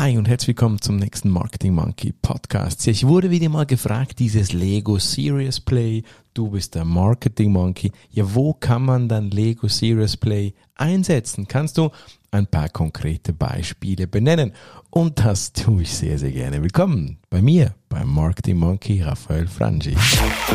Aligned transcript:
Hi 0.00 0.16
und 0.16 0.26
herzlich 0.28 0.56
willkommen 0.56 0.80
zum 0.80 0.96
nächsten 0.96 1.28
Marketing 1.28 1.74
Monkey 1.74 2.14
Podcast. 2.22 2.86
Ich 2.86 3.06
wurde 3.06 3.28
wieder 3.30 3.50
mal 3.50 3.66
gefragt, 3.66 4.18
dieses 4.18 4.54
Lego 4.54 4.98
Serious 4.98 5.60
Play, 5.60 6.04
du 6.32 6.48
bist 6.48 6.74
der 6.74 6.86
Marketing 6.86 7.52
Monkey. 7.52 7.92
Ja, 8.08 8.34
wo 8.34 8.54
kann 8.54 8.82
man 8.82 9.10
dann 9.10 9.30
Lego 9.30 9.68
Serious 9.68 10.16
Play 10.16 10.54
einsetzen? 10.74 11.46
Kannst 11.46 11.76
du 11.76 11.90
ein 12.30 12.46
paar 12.46 12.70
konkrete 12.70 13.34
Beispiele 13.34 14.06
benennen? 14.06 14.54
Und 14.88 15.22
das 15.22 15.52
tue 15.52 15.82
ich 15.82 15.92
sehr, 15.92 16.18
sehr 16.18 16.32
gerne. 16.32 16.62
Willkommen 16.62 17.18
bei 17.28 17.42
mir, 17.42 17.74
beim 17.90 18.08
Marketing 18.08 18.56
Monkey 18.56 19.02
Raphael 19.02 19.46
Frangi. 19.46 19.94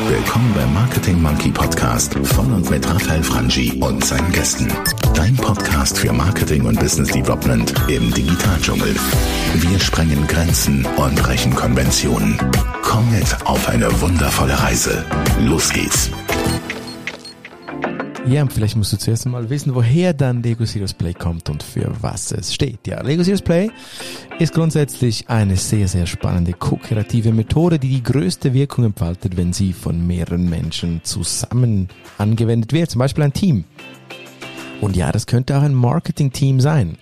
Willkommen 0.07 0.55
beim 0.55 0.73
Marketing 0.73 1.21
Monkey 1.21 1.52
Podcast 1.52 2.16
von 2.16 2.52
und 2.52 2.68
mit 2.71 2.89
Raphael 2.89 3.21
Frangi 3.21 3.80
und 3.80 4.04
seinen 4.04 4.32
Gästen. 4.32 4.71
Dein 5.16 5.36
Podcast 5.38 5.97
für 5.97 6.11
Marketing 6.11 6.66
und 6.66 6.79
Business 6.79 7.09
Development 7.09 7.73
im 7.88 8.13
Digitaldschungel. 8.13 8.93
Wir 9.54 9.80
sprengen 9.80 10.27
Grenzen 10.27 10.85
und 10.98 11.16
brechen 11.16 11.55
Konventionen. 11.55 12.38
Komm 12.84 13.09
mit 13.12 13.45
auf 13.45 13.67
eine 13.70 13.89
wundervolle 14.02 14.62
Reise. 14.62 15.05
Los 15.39 15.72
geht's. 15.72 16.12
Ja, 18.27 18.44
vielleicht 18.48 18.75
musst 18.75 18.91
du 18.91 18.98
zuerst 18.98 19.27
mal 19.27 19.49
wissen, 19.52 19.75
woher 19.75 20.12
dann 20.13 20.41
Lego 20.41 20.66
Serious 20.66 20.94
Play 20.94 21.13
kommt 21.13 21.47
und 21.47 21.61
für 21.61 21.91
was 22.02 22.31
es 22.31 22.53
steht. 22.53 22.88
Ja, 22.88 23.02
Lego 23.03 23.22
Serious 23.22 23.44
Play 23.44 23.70
ist 24.39 24.53
grundsätzlich 24.53 25.30
eine 25.30 25.58
sehr, 25.58 25.88
sehr 25.88 26.08
spannende 26.08 26.53
ko-kreative 26.53 27.31
Methode, 27.31 27.77
die 27.77 27.89
die 27.89 28.03
größte 28.03 28.53
Wirkung 28.53 28.86
entfaltet, 28.86 29.38
wenn 29.38 29.53
sie 29.53 29.73
von 29.73 30.08
mehreren 30.08 30.50
Menschen 30.50 31.02
zusammen 31.03 31.88
angewendet 32.17 32.73
wird. 32.73 32.89
Zum 32.89 33.00
Beispiel 33.00 33.23
ein 33.23 33.34
Team. 33.34 33.63
Und 34.85 34.95
ja, 34.95 35.12
das 35.12 35.25
könnte 35.25 35.57
auch 35.57 35.63
ein 35.63 35.73
Marketing-Team 35.73 36.62
sein. 36.62 36.99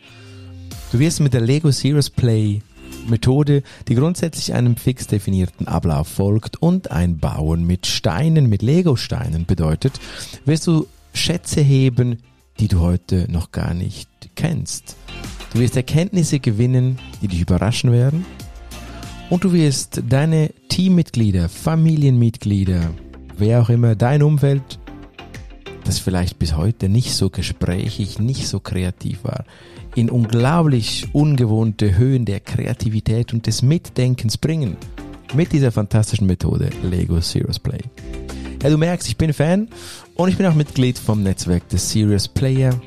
Du 0.94 1.00
wirst 1.00 1.20
mit 1.20 1.34
der 1.34 1.42
Lego 1.42 1.70
Serious 1.70 2.10
Play 2.10 2.62
Methode, 3.10 3.62
die 3.90 3.96
grundsätzlich 3.96 4.54
einem 4.54 4.78
fix 4.78 5.06
definierten 5.06 5.68
Ablauf 5.68 6.08
folgt 6.08 6.62
und 6.62 6.92
ein 6.92 7.18
Bauen 7.18 7.68
mit 7.68 7.86
Steinen, 7.86 8.48
mit 8.48 8.62
Lego-Steinen 8.62 9.46
bedeutet, 9.46 10.00
wirst 10.46 10.66
du 10.66 10.88
Schätze 11.14 11.60
heben, 11.60 12.20
die 12.58 12.70
du 12.70 12.80
heute 12.80 13.30
noch 13.30 13.52
gar 13.52 13.74
nicht 13.74 14.08
kennst. 14.36 14.96
Du 15.52 15.60
wirst 15.60 15.76
Erkenntnisse 15.76 16.40
gewinnen, 16.40 17.00
die 17.22 17.28
dich 17.28 17.42
überraschen 17.42 17.92
werden. 17.92 18.26
Und 19.30 19.44
du 19.44 19.52
wirst 19.52 20.04
deine 20.08 20.52
Teammitglieder, 20.70 21.50
Familienmitglieder, 21.50 22.92
wer 23.38 23.62
auch 23.62 23.68
immer, 23.68 23.96
dein 23.96 24.24
Umfeld, 24.24 24.80
das 25.84 26.00
vielleicht 26.00 26.40
bis 26.40 26.56
heute 26.56 26.90
nicht 26.90 27.14
so 27.14 27.30
gesprächig, 27.30 28.20
nicht 28.20 28.48
so 28.48 28.60
kreativ 28.60 29.24
war, 29.24 29.46
in 29.96 30.10
unglaublich 30.10 31.08
ungewohnte 31.14 31.98
Höhen 31.98 32.26
der 32.26 32.40
Kreativität 32.40 33.34
und 33.34 33.48
des 33.48 33.62
Mitdenkens 33.62 34.38
bringen. 34.38 34.78
Mit 35.34 35.52
dieser 35.52 35.72
fantastischen 35.72 36.28
Methode 36.28 36.70
Lego 36.84 37.20
Serious 37.20 37.60
Play. 37.60 37.82
Ja, 38.62 38.70
du 38.70 38.78
merkst, 38.78 39.08
ich 39.08 39.18
bin 39.18 39.34
Fan 39.34 39.68
und 40.16 40.30
ich 40.30 40.38
bin 40.38 40.46
auch 40.46 40.54
Mitglied 40.54 40.98
vom 40.98 41.24
Netzwerk 41.24 41.68
des 41.70 41.92
Serious 41.92 42.28
Player. 42.28 42.80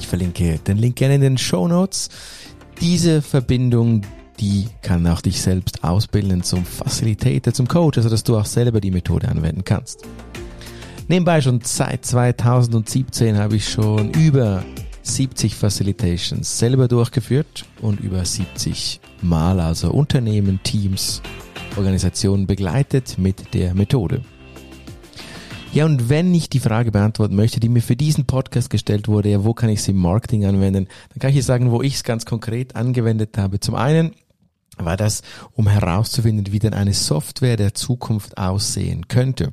Ich 0.00 0.06
verlinke 0.06 0.58
den 0.66 0.78
Link 0.78 0.96
gerne 0.96 1.16
in 1.16 1.20
den 1.20 1.38
Show 1.38 1.68
Notes. 1.68 2.08
Diese 2.80 3.22
Verbindung, 3.22 4.02
die 4.40 4.66
kann 4.82 5.06
auch 5.06 5.20
dich 5.20 5.40
selbst 5.42 5.84
ausbilden 5.84 6.42
zum 6.42 6.64
Facilitator, 6.64 7.52
zum 7.52 7.68
Coach, 7.68 7.98
also 7.98 8.08
dass 8.08 8.24
du 8.24 8.36
auch 8.36 8.46
selber 8.46 8.80
die 8.80 8.90
Methode 8.90 9.28
anwenden 9.28 9.64
kannst. 9.64 10.04
Nebenbei 11.10 11.40
schon 11.40 11.62
seit 11.64 12.04
2017 12.04 13.38
habe 13.38 13.56
ich 13.56 13.66
schon 13.66 14.10
über 14.10 14.62
70 15.00 15.54
Facilitations 15.54 16.58
selber 16.58 16.86
durchgeführt 16.86 17.64
und 17.80 18.00
über 18.00 18.22
70 18.22 19.00
Mal, 19.22 19.58
also 19.58 19.90
Unternehmen, 19.90 20.60
Teams, 20.62 21.22
Organisationen 21.78 22.46
begleitet 22.46 23.16
mit 23.16 23.54
der 23.54 23.74
Methode. 23.74 24.20
Ja, 25.72 25.86
und 25.86 26.10
wenn 26.10 26.34
ich 26.34 26.50
die 26.50 26.60
Frage 26.60 26.92
beantworten 26.92 27.36
möchte, 27.36 27.58
die 27.58 27.70
mir 27.70 27.80
für 27.80 27.96
diesen 27.96 28.26
Podcast 28.26 28.68
gestellt 28.68 29.08
wurde, 29.08 29.30
ja, 29.30 29.44
wo 29.44 29.54
kann 29.54 29.70
ich 29.70 29.82
sie 29.82 29.92
im 29.92 29.98
Marketing 29.98 30.44
anwenden, 30.44 30.88
dann 31.08 31.18
kann 31.20 31.34
ich 31.34 31.42
sagen, 31.42 31.70
wo 31.70 31.80
ich 31.80 31.94
es 31.94 32.04
ganz 32.04 32.26
konkret 32.26 32.76
angewendet 32.76 33.38
habe. 33.38 33.60
Zum 33.60 33.76
einen 33.76 34.12
war 34.76 34.96
das, 34.96 35.22
um 35.54 35.68
herauszufinden, 35.68 36.52
wie 36.52 36.58
denn 36.58 36.74
eine 36.74 36.94
Software 36.94 37.56
der 37.56 37.74
Zukunft 37.74 38.38
aussehen 38.38 39.08
könnte. 39.08 39.52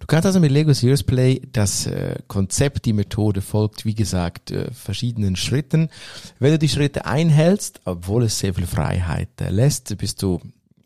Du 0.00 0.06
kannst 0.06 0.26
also 0.26 0.40
mit 0.40 0.50
Lego 0.50 0.72
Serious 0.72 1.04
Play 1.04 1.40
das 1.52 1.86
äh, 1.86 2.16
Konzept, 2.26 2.86
die 2.86 2.92
Methode 2.92 3.40
folgt, 3.40 3.84
wie 3.84 3.94
gesagt, 3.94 4.50
äh, 4.50 4.70
verschiedenen 4.72 5.36
Schritten. 5.36 5.90
Wenn 6.38 6.52
du 6.52 6.58
die 6.58 6.68
Schritte 6.68 7.06
einhältst, 7.06 7.80
obwohl 7.84 8.24
es 8.24 8.38
sehr 8.38 8.54
viel 8.54 8.66
Freiheit 8.66 9.28
äh, 9.40 9.50
lässt, 9.50 9.96
bist 9.98 10.22
du 10.22 10.40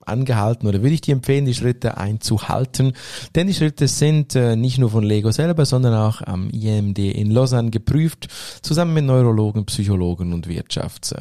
angehalten 0.04 0.68
oder 0.68 0.82
würde 0.82 0.94
ich 0.94 1.00
dir 1.00 1.14
empfehlen, 1.14 1.46
die 1.46 1.54
Schritte 1.54 1.96
einzuhalten. 1.96 2.92
Denn 3.34 3.46
die 3.46 3.54
Schritte 3.54 3.88
sind 3.88 4.36
äh, 4.36 4.54
nicht 4.54 4.78
nur 4.78 4.90
von 4.90 5.02
Lego 5.02 5.32
selber, 5.32 5.64
sondern 5.64 5.94
auch 5.94 6.20
am 6.20 6.50
IMD 6.50 6.98
in 6.98 7.30
Lausanne 7.30 7.70
geprüft, 7.70 8.28
zusammen 8.62 8.94
mit 8.94 9.04
Neurologen, 9.06 9.64
Psychologen 9.64 10.32
und 10.32 10.46
Wirtschafts 10.46 11.14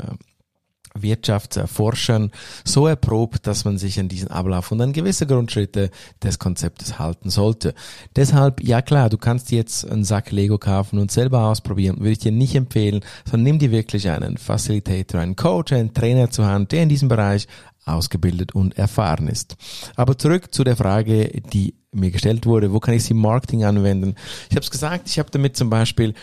Wirtschaftsforschern 0.96 2.32
so 2.64 2.88
erprobt, 2.88 3.48
dass 3.48 3.66
man 3.66 3.78
sich 3.78 4.00
an 4.00 4.08
diesen 4.08 4.30
Ablauf 4.30 4.72
und 4.72 4.82
an 4.82 4.94
gewisse 4.94 5.28
Grundschritte 5.28 5.90
des 6.24 6.40
Konzeptes 6.40 7.00
halten 7.00 7.30
sollte. 7.30 7.74
Deshalb, 8.16 8.64
ja 8.64 8.82
klar, 8.82 9.10
du 9.10 9.18
kannst 9.18 9.52
jetzt 9.52 9.90
einen 9.90 10.04
Sack 10.04 10.32
Lego 10.32 10.58
kaufen 10.58 11.00
und 11.00 11.12
selber 11.12 11.46
ausprobieren, 11.46 11.98
würde 12.00 12.12
ich 12.12 12.20
dir 12.20 12.32
nicht 12.32 12.56
empfehlen, 12.56 13.02
sondern 13.26 13.44
nimm 13.44 13.60
dir 13.60 13.72
wirklich 13.72 14.10
einen 14.10 14.38
Facilitator, 14.38 15.22
einen 15.22 15.36
Coach, 15.36 15.74
einen 15.74 15.94
Trainer 15.94 16.30
zur 16.30 16.48
Hand, 16.48 16.72
der 16.72 16.84
in 16.84 16.90
diesem 16.90 17.10
Bereich 17.10 17.48
ausgebildet 17.86 18.56
und 18.56 18.78
erfahren 18.78 19.28
ist. 19.28 19.56
Aber 19.96 20.18
zurück 20.18 20.54
zu 20.54 20.64
der 20.64 20.76
Frage, 20.76 21.42
die 21.54 21.76
mir 21.96 22.12
gestellt 22.12 22.46
wurde, 22.46 22.74
wo 22.74 22.80
kann 22.80 22.94
ich 22.94 23.04
sie 23.04 23.12
im 23.12 23.22
Marketing 23.22 23.64
anwenden? 23.64 24.16
Ich 24.50 24.56
habe 24.56 24.64
es 24.64 24.72
gesagt, 24.72 25.10
ich 25.10 25.20
habe 25.20 25.32
damit 25.32 25.58
zum 25.58 25.70
Beispiel 25.70 26.14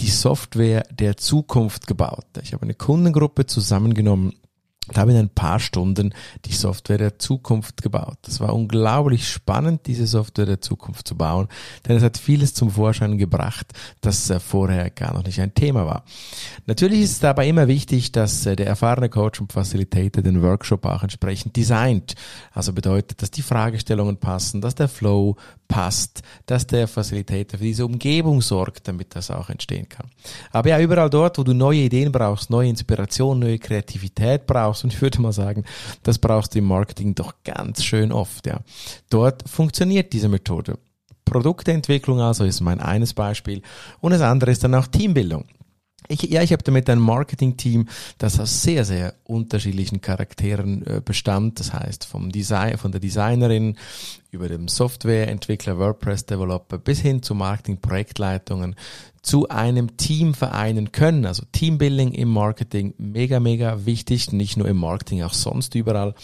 die 0.00 0.10
Software 0.10 0.84
der 0.90 1.16
Zukunft 1.16 1.86
gebaut. 1.86 2.26
Ich 2.42 2.52
habe 2.52 2.62
eine 2.62 2.74
Kundengruppe 2.74 3.46
zusammengenommen 3.46 4.34
und 4.90 4.98
habe 4.98 5.12
in 5.12 5.18
ein 5.18 5.28
paar 5.28 5.60
Stunden 5.60 6.12
die 6.46 6.52
Software 6.52 6.98
der 6.98 7.18
Zukunft 7.18 7.80
gebaut. 7.80 8.18
Das 8.22 8.40
war 8.40 8.52
unglaublich 8.52 9.28
spannend, 9.28 9.86
diese 9.86 10.06
Software 10.06 10.46
der 10.46 10.60
Zukunft 10.60 11.06
zu 11.06 11.16
bauen, 11.16 11.46
denn 11.86 11.96
es 11.96 12.02
hat 12.02 12.18
vieles 12.18 12.54
zum 12.54 12.70
Vorschein 12.70 13.16
gebracht, 13.16 13.72
das 14.00 14.28
äh, 14.30 14.40
vorher 14.40 14.90
gar 14.90 15.14
noch 15.14 15.24
nicht 15.24 15.40
ein 15.40 15.54
Thema 15.54 15.86
war. 15.86 16.04
Natürlich 16.66 17.02
ist 17.02 17.12
es 17.12 17.18
dabei 17.20 17.46
immer 17.46 17.68
wichtig, 17.68 18.10
dass 18.10 18.44
äh, 18.46 18.56
der 18.56 18.66
erfahrene 18.66 19.08
Coach 19.08 19.40
und 19.40 19.52
Facilitator 19.52 20.24
den 20.24 20.42
Workshop 20.42 20.84
auch 20.84 21.04
entsprechend 21.04 21.54
designt. 21.56 22.14
Also 22.52 22.72
bedeutet, 22.72 23.22
dass 23.22 23.30
die 23.30 23.42
Fragestellungen 23.42 24.16
passen, 24.16 24.60
dass 24.60 24.74
der 24.74 24.88
Flow 24.88 25.36
passt, 25.70 26.22
dass 26.46 26.66
der 26.66 26.88
Facilitator 26.88 27.58
für 27.58 27.64
diese 27.64 27.86
Umgebung 27.86 28.42
sorgt, 28.42 28.88
damit 28.88 29.14
das 29.14 29.30
auch 29.30 29.48
entstehen 29.48 29.88
kann. 29.88 30.10
Aber 30.50 30.68
ja, 30.68 30.80
überall 30.80 31.08
dort, 31.08 31.38
wo 31.38 31.44
du 31.44 31.54
neue 31.54 31.82
Ideen 31.82 32.10
brauchst, 32.10 32.50
neue 32.50 32.68
Inspiration, 32.68 33.38
neue 33.38 33.58
Kreativität 33.58 34.46
brauchst, 34.46 34.82
und 34.84 34.92
ich 34.92 35.00
würde 35.00 35.22
mal 35.22 35.32
sagen, 35.32 35.64
das 36.02 36.18
brauchst 36.18 36.54
du 36.54 36.58
im 36.58 36.64
Marketing 36.66 37.14
doch 37.14 37.34
ganz 37.44 37.84
schön 37.84 38.10
oft, 38.10 38.46
ja. 38.46 38.60
Dort 39.08 39.48
funktioniert 39.48 40.12
diese 40.12 40.28
Methode. 40.28 40.76
Produktentwicklung 41.24 42.20
also 42.20 42.44
ist 42.44 42.60
mein 42.60 42.80
eines 42.80 43.14
Beispiel 43.14 43.62
und 44.00 44.10
das 44.10 44.20
andere 44.20 44.50
ist 44.50 44.64
dann 44.64 44.74
auch 44.74 44.88
Teambildung. 44.88 45.44
Ich, 46.10 46.22
ja, 46.22 46.42
ich 46.42 46.52
habe 46.52 46.64
damit 46.64 46.90
ein 46.90 46.98
Marketing-Team, 46.98 47.86
das 48.18 48.40
aus 48.40 48.62
sehr, 48.62 48.84
sehr 48.84 49.14
unterschiedlichen 49.22 50.00
Charakteren 50.00 50.84
äh, 50.84 51.00
bestand. 51.04 51.60
Das 51.60 51.72
heißt, 51.72 52.04
vom 52.04 52.32
Design, 52.32 52.78
von 52.78 52.90
der 52.90 53.00
Designerin 53.00 53.76
über 54.32 54.48
dem 54.48 54.66
Softwareentwickler, 54.66 55.78
WordPress-Developer 55.78 56.78
bis 56.78 56.98
hin 56.98 57.22
zu 57.22 57.36
Marketing-Projektleitungen 57.36 58.74
zu 59.22 59.48
einem 59.50 59.96
Team 59.98 60.34
vereinen 60.34 60.90
können. 60.90 61.26
Also 61.26 61.44
Teambuilding 61.52 62.10
im 62.12 62.30
Marketing, 62.30 62.92
mega, 62.98 63.38
mega 63.38 63.86
wichtig. 63.86 64.32
Nicht 64.32 64.56
nur 64.56 64.66
im 64.66 64.78
Marketing, 64.78 65.22
auch 65.22 65.34
sonst 65.34 65.76
überall. 65.76 66.14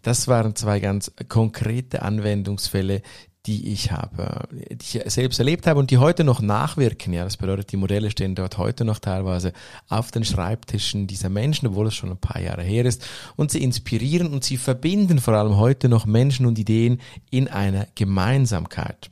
Das 0.00 0.26
waren 0.26 0.56
zwei 0.56 0.80
ganz 0.80 1.12
konkrete 1.28 2.00
Anwendungsfälle, 2.00 3.02
die 3.48 3.72
ich 3.72 3.90
habe, 3.90 4.46
die 4.52 4.98
ich 4.98 5.10
selbst 5.10 5.38
erlebt 5.38 5.66
habe 5.66 5.80
und 5.80 5.90
die 5.90 5.96
heute 5.96 6.22
noch 6.22 6.42
nachwirken. 6.42 7.14
Ja, 7.14 7.24
das 7.24 7.38
bedeutet, 7.38 7.72
die 7.72 7.78
Modelle 7.78 8.10
stehen 8.10 8.34
dort 8.34 8.58
heute 8.58 8.84
noch 8.84 8.98
teilweise 8.98 9.54
auf 9.88 10.10
den 10.10 10.24
Schreibtischen 10.24 11.06
dieser 11.06 11.30
Menschen, 11.30 11.68
obwohl 11.68 11.86
es 11.86 11.94
schon 11.94 12.10
ein 12.10 12.18
paar 12.18 12.42
Jahre 12.42 12.62
her 12.62 12.84
ist. 12.84 13.08
Und 13.36 13.50
sie 13.50 13.62
inspirieren 13.62 14.34
und 14.34 14.44
sie 14.44 14.58
verbinden 14.58 15.18
vor 15.18 15.32
allem 15.32 15.56
heute 15.56 15.88
noch 15.88 16.04
Menschen 16.04 16.44
und 16.44 16.58
Ideen 16.58 17.00
in 17.30 17.48
einer 17.48 17.86
Gemeinsamkeit. 17.94 19.08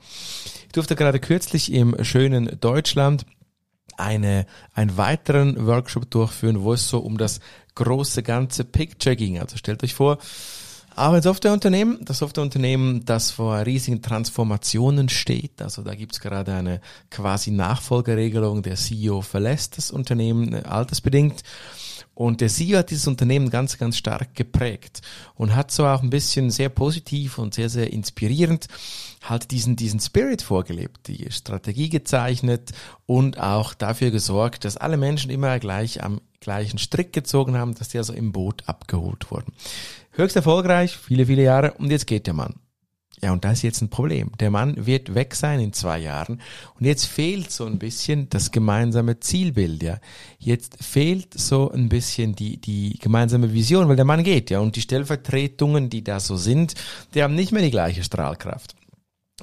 Ich 0.66 0.72
durfte 0.72 0.96
gerade 0.96 1.18
kürzlich 1.18 1.72
im 1.72 1.96
schönen 2.04 2.60
Deutschland 2.60 3.24
eine, 3.96 4.44
einen 4.74 4.98
weiteren 4.98 5.66
Workshop 5.66 6.10
durchführen, 6.10 6.62
wo 6.62 6.74
es 6.74 6.90
so 6.90 6.98
um 6.98 7.16
das 7.16 7.40
große 7.74 8.22
ganze 8.22 8.64
Picture 8.64 9.16
ging. 9.16 9.38
Also 9.38 9.56
stellt 9.56 9.82
euch 9.82 9.94
vor, 9.94 10.18
auch 10.96 11.12
ein 11.12 11.22
Softwareunternehmen, 11.22 12.04
das 12.04 12.18
Softwareunternehmen, 12.18 13.04
das 13.04 13.30
vor 13.30 13.64
riesigen 13.66 14.00
Transformationen 14.00 15.08
steht. 15.08 15.60
Also 15.60 15.82
da 15.82 15.94
gibt's 15.94 16.20
gerade 16.20 16.54
eine 16.54 16.80
quasi 17.10 17.50
Nachfolgeregelung. 17.50 18.62
Der 18.62 18.76
CEO 18.76 19.20
verlässt 19.20 19.76
das 19.76 19.90
Unternehmen 19.90 20.54
äh, 20.54 20.62
altersbedingt. 20.62 21.42
Und 22.14 22.40
der 22.40 22.48
CEO 22.48 22.78
hat 22.78 22.90
dieses 22.90 23.06
Unternehmen 23.08 23.50
ganz, 23.50 23.76
ganz 23.76 23.98
stark 23.98 24.34
geprägt 24.34 25.02
und 25.34 25.54
hat 25.54 25.70
so 25.70 25.86
auch 25.86 26.02
ein 26.02 26.08
bisschen 26.08 26.50
sehr 26.50 26.70
positiv 26.70 27.36
und 27.36 27.52
sehr, 27.52 27.68
sehr 27.68 27.92
inspirierend 27.92 28.68
halt 29.22 29.50
diesen, 29.50 29.76
diesen 29.76 30.00
Spirit 30.00 30.40
vorgelebt, 30.40 31.08
die 31.08 31.30
Strategie 31.30 31.90
gezeichnet 31.90 32.72
und 33.04 33.38
auch 33.38 33.74
dafür 33.74 34.10
gesorgt, 34.10 34.64
dass 34.64 34.78
alle 34.78 34.96
Menschen 34.96 35.30
immer 35.30 35.58
gleich 35.58 36.02
am 36.02 36.22
gleichen 36.40 36.78
Strick 36.78 37.12
gezogen 37.12 37.56
haben, 37.56 37.74
dass 37.74 37.88
die 37.88 37.98
also 37.98 38.12
im 38.12 38.32
Boot 38.32 38.62
abgeholt 38.66 39.30
wurden. 39.30 39.52
Höchst 40.16 40.36
erfolgreich, 40.36 40.96
viele, 40.96 41.26
viele 41.26 41.42
Jahre 41.42 41.74
und 41.74 41.90
jetzt 41.90 42.06
geht 42.06 42.26
der 42.26 42.34
Mann. 42.34 42.54
Ja, 43.22 43.32
und 43.32 43.44
da 43.44 43.52
ist 43.52 43.62
jetzt 43.62 43.80
ein 43.80 43.88
Problem. 43.88 44.30
Der 44.40 44.50
Mann 44.50 44.86
wird 44.86 45.14
weg 45.14 45.34
sein 45.34 45.58
in 45.60 45.72
zwei 45.72 45.98
Jahren 45.98 46.40
und 46.78 46.84
jetzt 46.84 47.06
fehlt 47.06 47.50
so 47.50 47.64
ein 47.64 47.78
bisschen 47.78 48.28
das 48.28 48.50
gemeinsame 48.50 49.20
Zielbild, 49.20 49.82
ja. 49.82 49.98
Jetzt 50.38 50.82
fehlt 50.84 51.32
so 51.32 51.70
ein 51.70 51.88
bisschen 51.88 52.34
die, 52.34 52.58
die 52.58 52.98
gemeinsame 52.98 53.54
Vision, 53.54 53.88
weil 53.88 53.96
der 53.96 54.04
Mann 54.04 54.22
geht, 54.22 54.50
ja. 54.50 54.60
Und 54.60 54.76
die 54.76 54.82
Stellvertretungen, 54.82 55.88
die 55.88 56.04
da 56.04 56.20
so 56.20 56.36
sind, 56.36 56.74
die 57.14 57.22
haben 57.22 57.34
nicht 57.34 57.52
mehr 57.52 57.62
die 57.62 57.70
gleiche 57.70 58.04
Strahlkraft. 58.04 58.75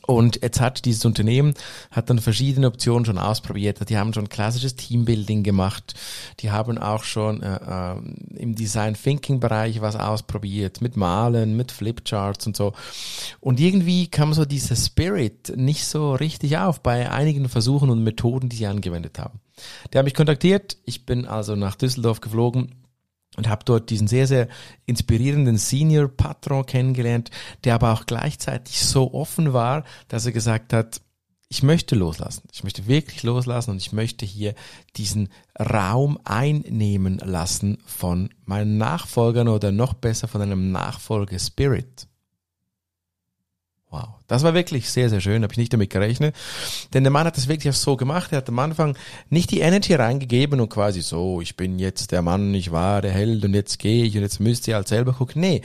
Und 0.06 0.42
jetzt 0.42 0.60
hat 0.60 0.84
dieses 0.86 1.06
Unternehmen, 1.06 1.54
hat 1.92 2.10
dann 2.10 2.20
verschiedene 2.20 2.68
Optionen 2.68 3.06
schon 3.06 3.18
ausprobiert. 3.18 3.90
Die 3.90 3.98
haben 3.98 4.14
schon 4.14 4.28
klassisches 4.28 4.76
Teambuilding 4.76 5.44
gemacht. 5.44 5.96
Die 6.42 6.52
haben 6.52 6.78
auch 6.78 7.04
schon 7.04 7.42
äh, 7.42 7.56
äh, 7.56 7.96
im 8.36 8.56
Design 8.56 8.96
Thinking 8.96 9.40
Bereich 9.40 9.80
was 9.82 9.96
ausprobiert, 9.96 10.82
mit 10.82 10.98
Malen, 10.98 11.56
mit 11.56 11.72
Flipcharts 11.72 12.46
und 12.48 12.58
so. 12.58 12.74
Und 13.40 13.60
irgendwie 13.60 14.08
kam 14.08 14.34
so 14.34 14.44
dieser 14.44 14.76
Spirit 14.76 15.54
nicht 15.56 15.86
so 15.86 16.14
richtig 16.14 16.58
auf 16.58 16.82
bei 16.82 17.10
einigen 17.10 17.48
Versuchen 17.48 17.90
und 17.90 18.04
Methoden, 18.04 18.50
die 18.50 18.58
sie 18.58 18.68
angewendet 18.68 19.20
haben. 19.20 19.40
Der 19.92 20.00
hat 20.00 20.06
mich 20.06 20.16
kontaktiert. 20.16 20.78
Ich 20.84 21.06
bin 21.06 21.26
also 21.26 21.56
nach 21.56 21.76
Düsseldorf 21.76 22.20
geflogen 22.20 22.83
und 23.38 23.48
habe 23.48 23.66
dort 23.66 23.90
diesen 23.90 24.08
sehr, 24.08 24.28
sehr 24.28 24.48
inspirierenden 24.86 25.58
Senior 25.58 26.08
Patron 26.08 26.66
kennengelernt, 26.66 27.32
der 27.64 27.76
aber 27.76 27.94
auch 27.94 28.06
gleichzeitig 28.06 28.80
so 28.80 29.14
offen 29.14 29.54
war, 29.54 29.84
dass 30.08 30.26
er 30.26 30.32
gesagt 30.32 30.74
hat, 30.74 31.02
ich 31.50 31.62
möchte 31.62 31.94
loslassen. 31.94 32.48
Ich 32.52 32.64
möchte 32.64 32.88
wirklich 32.88 33.22
loslassen 33.22 33.72
und 33.72 33.78
ich 33.78 33.92
möchte 33.92 34.26
hier 34.26 34.56
diesen 34.96 35.30
Raum 35.60 36.18
einnehmen 36.24 37.20
lassen 37.20 37.78
von 37.86 38.30
meinen 38.46 38.80
Nachfolgern 38.80 39.48
oder 39.48 39.72
noch 39.72 39.94
besser 39.94 40.28
von 40.28 40.42
einem 40.42 40.72
Nachfolge-Spirit. 40.72 42.08
Wow, 43.94 44.16
das 44.26 44.42
war 44.42 44.56
wirklich 44.56 44.90
sehr, 44.90 45.08
sehr 45.12 45.22
schön, 45.22 45.44
habe 45.44 45.54
ich 45.54 45.60
nicht 45.60 45.72
damit 45.72 45.92
gerechnet. 45.92 46.36
Denn 46.96 47.04
der 47.04 47.12
Mann 47.12 47.28
hat 47.28 47.38
das 47.38 47.48
wirklich 47.48 47.76
so 47.76 47.96
gemacht. 47.96 48.32
Er 48.32 48.40
hat 48.40 48.50
am 48.50 48.58
Anfang 48.58 48.98
nicht 49.30 49.52
die 49.52 49.60
Energy 49.60 49.94
reingegeben 49.94 50.60
und 50.60 50.70
quasi 50.70 51.04
so, 51.04 51.42
ich 51.42 51.58
bin 51.58 51.78
jetzt 51.78 52.12
der 52.12 52.24
Mann, 52.24 52.56
ich 52.56 52.72
war 52.72 53.04
der 53.04 53.12
Held 53.12 53.46
und 53.46 53.54
jetzt 53.54 53.78
gehe 53.78 54.04
ich 54.04 54.16
und 54.16 54.24
jetzt 54.24 54.40
müsst 54.40 54.68
ihr 54.68 54.74
halt 54.74 54.88
selber 54.88 55.14
gucken. 55.14 55.42
Nee, 55.42 55.62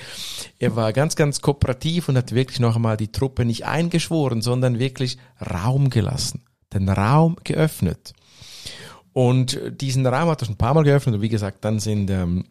er 0.59 0.77
war 0.77 0.93
ganz, 0.93 1.17
ganz 1.17 1.41
kooperativ 1.41 2.11
und 2.11 2.19
hat 2.19 2.35
wirklich 2.35 2.61
noch 2.61 2.77
einmal 2.77 2.99
die 2.99 3.11
Truppe 3.11 3.47
nicht 3.47 3.65
eingeschworen, 3.65 4.43
sondern 4.43 4.79
wirklich 4.79 5.17
Raum 5.41 5.89
gelassen, 5.89 6.43
den 6.75 6.87
Raum 6.91 7.37
geöffnet. 7.45 8.13
Und 9.15 9.59
diesen 9.81 10.07
Raum 10.07 10.29
hat 10.29 10.43
er 10.43 10.45
schon 10.45 10.57
ein 10.57 10.59
paar 10.59 10.75
Mal 10.75 10.85
geöffnet 10.85 11.15
und 11.15 11.23
wie 11.23 11.31
gesagt, 11.31 11.65
dann 11.65 11.79
sind 11.79 12.11
ähm, 12.11 12.45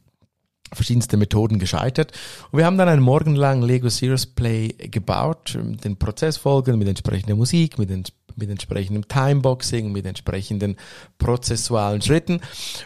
verschiedenste 0.73 1.17
Methoden 1.17 1.59
gescheitert. 1.59 2.11
Und 2.51 2.59
wir 2.59 2.65
haben 2.65 2.77
dann 2.77 2.89
einen 2.89 3.01
morgenlang 3.01 3.61
Lego 3.61 3.89
Serious 3.89 4.25
Play 4.25 4.69
gebaut, 4.69 5.57
den 5.83 5.97
Prozess 5.97 6.37
folgen 6.37 6.77
mit 6.77 6.87
entsprechender 6.87 7.35
Musik, 7.35 7.77
mit, 7.77 7.89
ents 7.89 8.11
mit 8.35 8.49
entsprechendem 8.49 9.07
Timeboxing, 9.07 9.91
mit 9.91 10.05
entsprechenden 10.05 10.75
prozessualen 11.17 12.01
Schritten. 12.01 12.41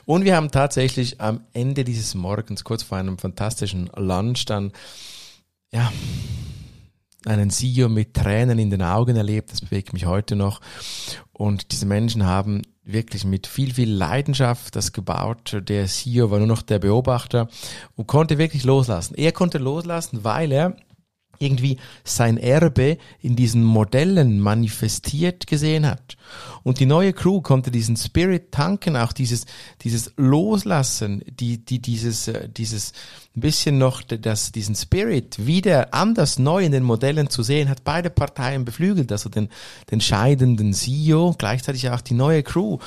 Und 0.05 0.23
wir 0.23 0.35
haben 0.35 0.51
tatsächlich 0.51 1.19
am 1.19 1.41
Ende 1.53 1.83
dieses 1.83 2.15
Morgens, 2.15 2.63
kurz 2.63 2.83
vor 2.83 2.97
einem 2.97 3.17
fantastischen 3.17 3.89
Lunch, 3.95 4.45
dann, 4.45 4.71
ja, 5.73 5.91
einen 7.25 7.51
CEO 7.51 7.87
mit 7.87 8.15
Tränen 8.15 8.57
in 8.57 8.71
den 8.71 8.81
Augen 8.81 9.15
erlebt, 9.15 9.51
das 9.51 9.61
bewegt 9.61 9.93
mich 9.93 10.05
heute 10.05 10.35
noch. 10.35 10.59
Und 11.33 11.71
diese 11.71 11.85
Menschen 11.85 12.25
haben 12.25 12.63
wirklich 12.83 13.25
mit 13.25 13.47
viel, 13.47 13.73
viel 13.73 13.91
Leidenschaft 13.91 14.75
das 14.75 14.91
gebaut. 14.91 15.57
Der 15.67 15.85
CEO 15.85 16.31
war 16.31 16.39
nur 16.39 16.47
noch 16.47 16.61
der 16.61 16.79
Beobachter 16.79 17.47
und 17.95 18.07
konnte 18.07 18.37
wirklich 18.37 18.63
loslassen. 18.63 19.15
Er 19.15 19.31
konnte 19.31 19.57
loslassen, 19.57 20.23
weil 20.23 20.51
er 20.51 20.75
irgendwie 21.41 21.77
sein 22.03 22.37
Erbe 22.37 22.97
in 23.19 23.35
diesen 23.35 23.63
Modellen 23.63 24.39
manifestiert 24.39 25.47
gesehen 25.47 25.87
hat. 25.87 26.17
Und 26.63 26.79
die 26.79 26.85
neue 26.85 27.13
Crew 27.13 27.41
konnte 27.41 27.71
diesen 27.71 27.97
Spirit 27.97 28.51
tanken, 28.51 28.95
auch 28.95 29.13
dieses, 29.13 29.45
dieses 29.81 30.13
Loslassen, 30.17 31.23
die, 31.27 31.57
die, 31.57 31.79
dieses, 31.79 32.27
äh, 32.27 32.47
dieses 32.47 32.93
ein 33.35 33.41
bisschen 33.41 33.77
noch 33.77 34.01
das, 34.03 34.51
diesen 34.51 34.75
Spirit 34.75 35.45
wieder 35.45 35.93
anders 35.93 36.37
neu 36.37 36.63
in 36.63 36.71
den 36.71 36.83
Modellen 36.83 37.29
zu 37.29 37.43
sehen, 37.43 37.69
hat 37.69 37.83
beide 37.83 38.09
Parteien 38.09 38.65
beflügelt, 38.65 39.11
also 39.11 39.29
den, 39.29 39.49
den 39.89 40.01
scheidenden 40.01 40.73
CEO, 40.73 41.35
gleichzeitig 41.37 41.89
auch 41.89 42.01
die 42.01 42.13
neue 42.13 42.43
Crew, 42.43 42.77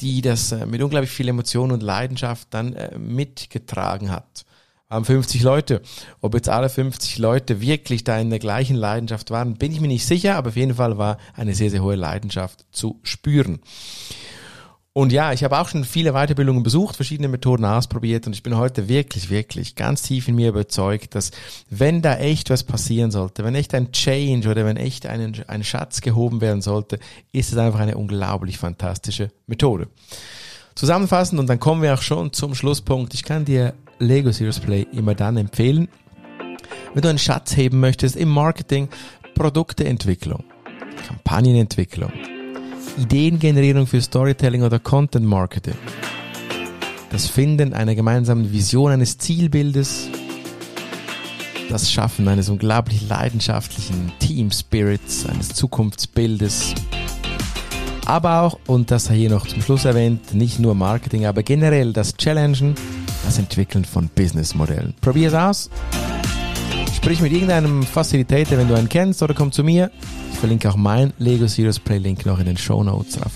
die 0.00 0.20
das 0.20 0.52
äh, 0.52 0.66
mit 0.66 0.82
unglaublich 0.82 1.10
viel 1.10 1.28
Emotion 1.28 1.72
und 1.72 1.82
Leidenschaft 1.82 2.48
dann 2.50 2.74
äh, 2.74 2.96
mitgetragen 2.98 4.10
hat 4.10 4.44
haben 4.90 5.04
50 5.04 5.42
Leute. 5.42 5.82
Ob 6.20 6.34
jetzt 6.34 6.48
alle 6.48 6.68
50 6.68 7.18
Leute 7.18 7.60
wirklich 7.60 8.04
da 8.04 8.18
in 8.18 8.30
der 8.30 8.38
gleichen 8.38 8.76
Leidenschaft 8.76 9.30
waren, 9.30 9.54
bin 9.54 9.72
ich 9.72 9.80
mir 9.80 9.88
nicht 9.88 10.06
sicher, 10.06 10.36
aber 10.36 10.50
auf 10.50 10.56
jeden 10.56 10.74
Fall 10.74 10.98
war 10.98 11.18
eine 11.34 11.54
sehr, 11.54 11.70
sehr 11.70 11.82
hohe 11.82 11.96
Leidenschaft 11.96 12.64
zu 12.70 13.00
spüren. 13.02 13.60
Und 14.96 15.10
ja, 15.10 15.32
ich 15.32 15.42
habe 15.42 15.58
auch 15.58 15.68
schon 15.68 15.82
viele 15.82 16.12
Weiterbildungen 16.12 16.62
besucht, 16.62 16.94
verschiedene 16.94 17.26
Methoden 17.26 17.64
ausprobiert 17.64 18.28
und 18.28 18.32
ich 18.32 18.44
bin 18.44 18.56
heute 18.56 18.88
wirklich, 18.88 19.28
wirklich 19.28 19.74
ganz 19.74 20.02
tief 20.02 20.28
in 20.28 20.36
mir 20.36 20.50
überzeugt, 20.50 21.16
dass 21.16 21.32
wenn 21.68 22.00
da 22.00 22.16
echt 22.18 22.48
was 22.48 22.62
passieren 22.62 23.10
sollte, 23.10 23.42
wenn 23.42 23.56
echt 23.56 23.74
ein 23.74 23.90
Change 23.90 24.48
oder 24.48 24.64
wenn 24.64 24.76
echt 24.76 25.06
ein, 25.06 25.42
ein 25.48 25.64
Schatz 25.64 26.00
gehoben 26.00 26.40
werden 26.40 26.62
sollte, 26.62 27.00
ist 27.32 27.50
es 27.50 27.58
einfach 27.58 27.80
eine 27.80 27.96
unglaublich 27.96 28.56
fantastische 28.56 29.30
Methode. 29.48 29.88
Zusammenfassend 30.76 31.40
und 31.40 31.48
dann 31.48 31.58
kommen 31.58 31.82
wir 31.82 31.94
auch 31.94 32.02
schon 32.02 32.32
zum 32.32 32.54
Schlusspunkt. 32.54 33.14
Ich 33.14 33.24
kann 33.24 33.44
dir 33.44 33.74
Lego 33.98 34.32
Serious 34.32 34.60
Play 34.60 34.86
immer 34.92 35.14
dann 35.14 35.36
empfehlen, 35.36 35.88
wenn 36.92 37.02
du 37.02 37.08
einen 37.08 37.18
Schatz 37.18 37.56
heben 37.56 37.80
möchtest 37.80 38.16
im 38.16 38.28
Marketing, 38.28 38.88
Produkteentwicklung, 39.34 40.44
Kampagnenentwicklung, 41.06 42.12
Ideengenerierung 42.98 43.86
für 43.86 44.00
Storytelling 44.00 44.62
oder 44.62 44.78
Content 44.78 45.26
Marketing, 45.26 45.74
das 47.10 47.26
Finden 47.26 47.72
einer 47.72 47.94
gemeinsamen 47.94 48.52
Vision 48.52 48.92
eines 48.92 49.18
Zielbildes, 49.18 50.08
das 51.68 51.90
Schaffen 51.90 52.28
eines 52.28 52.48
unglaublich 52.48 53.08
leidenschaftlichen 53.08 54.12
Team 54.20 54.50
Spirits, 54.50 55.26
eines 55.26 55.48
Zukunftsbildes, 55.48 56.74
aber 58.06 58.42
auch, 58.42 58.58
und 58.66 58.90
das 58.90 59.10
hier 59.10 59.30
noch 59.30 59.46
zum 59.46 59.62
Schluss 59.62 59.84
erwähnt, 59.84 60.34
nicht 60.34 60.58
nur 60.58 60.74
Marketing, 60.74 61.24
aber 61.26 61.42
generell 61.42 61.92
das 61.92 62.16
Challengen, 62.16 62.74
das 63.24 63.38
Entwickeln 63.38 63.84
von 63.84 64.08
Businessmodellen. 64.08 64.94
Probier 65.00 65.28
es 65.28 65.34
aus. 65.34 65.70
Sprich 66.94 67.20
mit 67.20 67.32
irgendeinem 67.32 67.82
Facilitator, 67.82 68.56
wenn 68.56 68.68
du 68.68 68.74
einen 68.74 68.88
kennst, 68.88 69.22
oder 69.22 69.34
komm 69.34 69.52
zu 69.52 69.62
mir. 69.62 69.90
Ich 70.32 70.38
verlinke 70.38 70.68
auch 70.70 70.76
mein 70.76 71.12
Lego 71.18 71.46
Serious 71.46 71.78
Play 71.78 71.98
Link 71.98 72.26
noch 72.26 72.38
in 72.38 72.46
den 72.46 72.56
Show 72.56 72.82
Notes 72.82 73.18
auf 73.22 73.32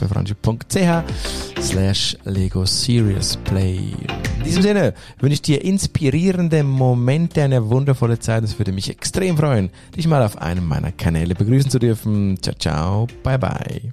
slash 1.60 2.16
Lego 2.24 2.64
Serious 2.64 3.36
Play. 3.44 3.92
In 4.38 4.44
diesem 4.44 4.62
Sinne 4.62 4.94
wünsche 5.20 5.34
ich 5.34 5.42
dir 5.42 5.64
inspirierende 5.64 6.64
Momente, 6.64 7.42
eine 7.42 7.68
wundervolle 7.68 8.18
Zeit. 8.18 8.44
Es 8.44 8.58
würde 8.58 8.72
mich 8.72 8.90
extrem 8.90 9.36
freuen, 9.36 9.70
dich 9.96 10.06
mal 10.06 10.22
auf 10.22 10.38
einem 10.38 10.66
meiner 10.66 10.92
Kanäle 10.92 11.34
begrüßen 11.34 11.70
zu 11.70 11.78
dürfen. 11.78 12.38
Ciao, 12.42 12.54
ciao, 12.58 13.06
bye, 13.22 13.38
bye. 13.38 13.92